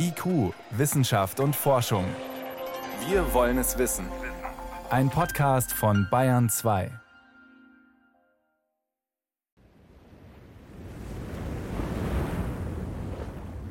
[0.00, 2.04] IQ, Wissenschaft und Forschung.
[3.08, 4.04] Wir wollen es wissen.
[4.90, 6.92] Ein Podcast von Bayern 2.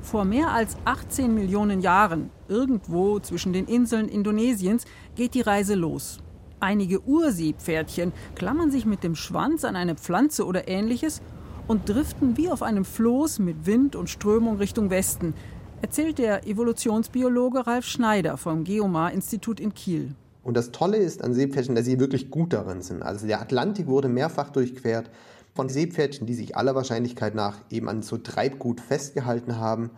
[0.01, 4.83] Vor mehr als 18 Millionen Jahren, irgendwo zwischen den Inseln Indonesiens,
[5.15, 6.19] geht die Reise los.
[6.59, 11.21] Einige Urseepferdchen klammern sich mit dem Schwanz an eine Pflanze oder ähnliches
[11.67, 15.33] und driften wie auf einem Floß mit Wind und Strömung Richtung Westen,
[15.81, 20.15] erzählt der Evolutionsbiologe Ralf Schneider vom Geomar-Institut in Kiel.
[20.43, 23.03] Und das Tolle ist an Seepferdchen, dass sie wirklich gut darin sind.
[23.03, 25.09] Also der Atlantik wurde mehrfach durchquert
[25.53, 29.91] von Seepferdchen, die sich aller Wahrscheinlichkeit nach eben an so Treibgut festgehalten haben.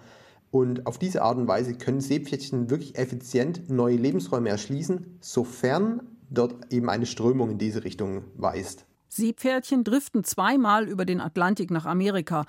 [0.51, 6.01] Und auf diese Art und Weise können Seepferdchen wirklich effizient neue Lebensräume erschließen, sofern
[6.31, 8.85] dort eben eine Strömung in diese Richtung weist.
[9.09, 12.45] Seepferdchen driften zweimal über den Atlantik nach Amerika.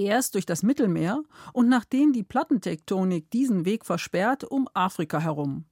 [0.00, 1.22] Erst durch das Mittelmeer
[1.52, 5.66] und nachdem die Plattentektonik diesen Weg versperrt, um Afrika herum.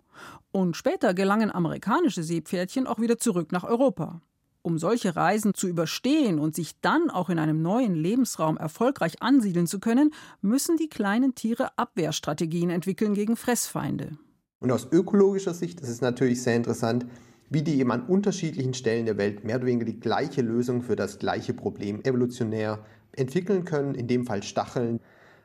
[0.50, 4.20] Und später gelangen amerikanische Seepferdchen auch wieder zurück nach Europa.
[4.60, 9.66] Um solche Reisen zu überstehen und sich dann auch in einem neuen Lebensraum erfolgreich ansiedeln
[9.66, 14.18] zu können, müssen die kleinen Tiere Abwehrstrategien entwickeln gegen Fressfeinde.
[14.60, 17.06] Und aus ökologischer Sicht ist es natürlich sehr interessant,
[17.48, 20.96] wie die eben an unterschiedlichen Stellen der Welt mehr oder weniger die gleiche Lösung für
[20.96, 22.84] das gleiche Problem evolutionär
[23.18, 25.00] entwickeln können, in dem Fall Stacheln.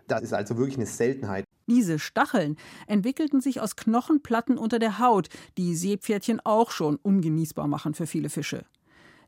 [0.07, 1.45] Das ist also wirklich eine Seltenheit.
[1.67, 2.57] Diese Stacheln
[2.87, 8.29] entwickelten sich aus Knochenplatten unter der Haut, die Seepferdchen auch schon ungenießbar machen für viele
[8.29, 8.65] Fische.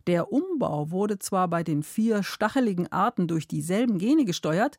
[0.07, 4.77] Der Umbau wurde zwar bei den vier stacheligen Arten durch dieselben Gene gesteuert,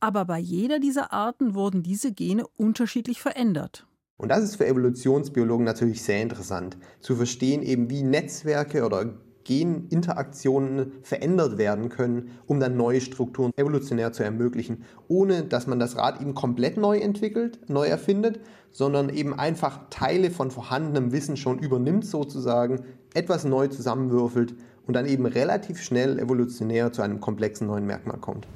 [0.00, 3.86] aber bei jeder dieser Arten wurden diese Gene unterschiedlich verändert.
[4.16, 10.92] Und das ist für Evolutionsbiologen natürlich sehr interessant, zu verstehen eben, wie Netzwerke oder Geninteraktionen
[11.02, 16.20] verändert werden können, um dann neue Strukturen evolutionär zu ermöglichen, ohne dass man das Rad
[16.20, 22.06] eben komplett neu entwickelt, neu erfindet, sondern eben einfach Teile von vorhandenem Wissen schon übernimmt
[22.06, 22.80] sozusagen,
[23.14, 24.54] etwas neu zusammenwürfelt
[24.86, 28.46] und dann eben relativ schnell evolutionär zu einem komplexen neuen Merkmal kommt.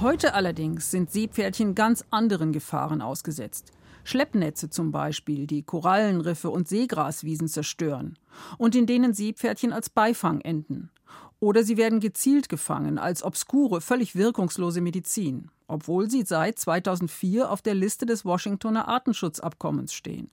[0.00, 3.72] Heute allerdings sind Seepferdchen ganz anderen Gefahren ausgesetzt.
[4.08, 8.18] Schleppnetze zum Beispiel, die Korallenriffe und Seegraswiesen zerstören
[8.56, 10.90] und in denen Seepferdchen als Beifang enden.
[11.40, 17.60] Oder sie werden gezielt gefangen als obskure, völlig wirkungslose Medizin, obwohl sie seit 2004 auf
[17.60, 20.30] der Liste des Washingtoner Artenschutzabkommens stehen.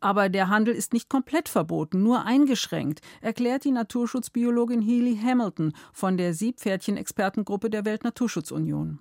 [0.00, 6.18] Aber der Handel ist nicht komplett verboten, nur eingeschränkt, erklärt die Naturschutzbiologin Healy Hamilton von
[6.18, 9.00] der Seepferdchen-Expertengruppe der Weltnaturschutzunion.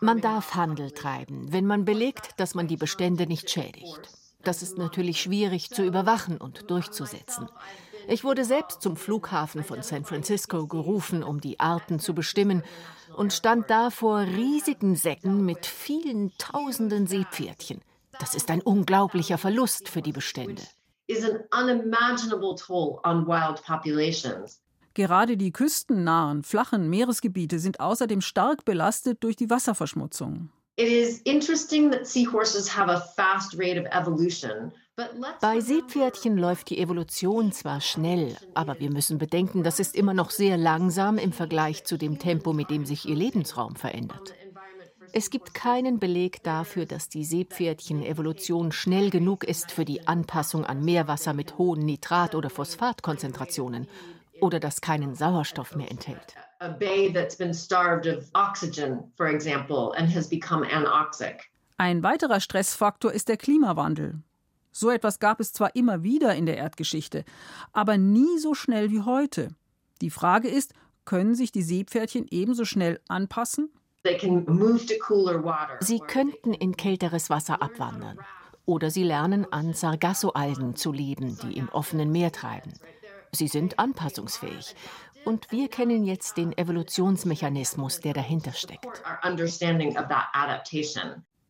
[0.00, 4.00] Man darf Handel treiben, wenn man belegt, dass man die Bestände nicht schädigt.
[4.42, 7.48] Das ist natürlich schwierig zu überwachen und durchzusetzen.
[8.06, 12.62] Ich wurde selbst zum Flughafen von San Francisco gerufen, um die Arten zu bestimmen,
[13.16, 17.80] und stand da vor riesigen Säcken mit vielen tausenden Seepferdchen.
[18.20, 20.62] Das ist ein unglaublicher Verlust für die Bestände.
[21.06, 24.60] Is an unimaginable toll on wild populations.
[24.94, 30.50] Gerade die küstennahen, flachen Meeresgebiete sind außerdem stark belastet durch die Wasserverschmutzung.
[35.40, 40.30] Bei Seepferdchen läuft die Evolution zwar schnell, aber wir müssen bedenken, das ist immer noch
[40.30, 44.34] sehr langsam im Vergleich zu dem Tempo, mit dem sich ihr Lebensraum verändert.
[45.12, 50.84] Es gibt keinen Beleg dafür, dass die Seepferdchen-Evolution schnell genug ist für die Anpassung an
[50.84, 53.88] Meerwasser mit hohen Nitrat- oder Phosphatkonzentrationen
[54.40, 56.34] oder das keinen Sauerstoff mehr enthält.
[61.76, 64.22] Ein weiterer Stressfaktor ist der Klimawandel.
[64.72, 67.24] So etwas gab es zwar immer wieder in der Erdgeschichte,
[67.72, 69.48] aber nie so schnell wie heute.
[70.00, 70.74] Die Frage ist,
[71.04, 73.70] können sich die Seepferdchen ebenso schnell anpassen?
[75.80, 78.18] Sie könnten in kälteres Wasser abwandern.
[78.66, 82.72] Oder sie lernen an Sargassoalgen zu leben, die im offenen Meer treiben.
[83.34, 84.74] Sie sind anpassungsfähig.
[85.24, 88.86] Und wir kennen jetzt den Evolutionsmechanismus, der dahinter steckt.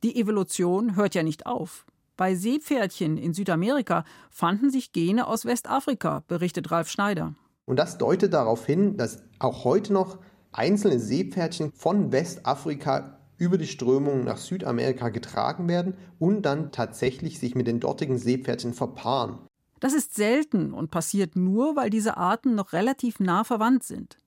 [0.03, 1.87] Die Evolution hört ja nicht auf.
[2.17, 7.35] Bei Seepferdchen in Südamerika fanden sich Gene aus Westafrika, berichtet Ralf Schneider.
[7.65, 10.19] Und das deutet darauf hin, dass auch heute noch
[10.53, 17.55] einzelne Seepferdchen von Westafrika über die Strömung nach Südamerika getragen werden und dann tatsächlich sich
[17.57, 19.39] mit den dortigen Seepferdchen verpaaren.
[19.85, 24.19] Das ist selten und passiert nur, weil diese Arten noch relativ nah verwandt sind.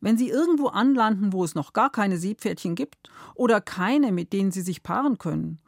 [0.00, 4.52] Wenn sie irgendwo anlanden, wo es noch gar keine Seepferdchen gibt oder keine, mit denen
[4.52, 5.60] sie sich paaren können,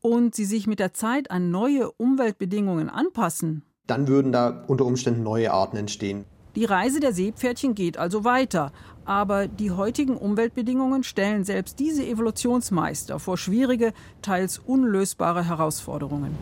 [0.00, 5.22] und sie sich mit der Zeit an neue Umweltbedingungen anpassen, dann würden da unter Umständen
[5.22, 6.24] neue Arten entstehen.
[6.56, 8.72] Die Reise der Seepferdchen geht also weiter,
[9.04, 16.34] aber die heutigen Umweltbedingungen stellen selbst diese Evolutionsmeister vor schwierige, teils unlösbare Herausforderungen.